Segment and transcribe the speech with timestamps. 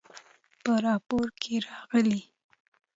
[0.63, 2.21] په راپور کې راغلي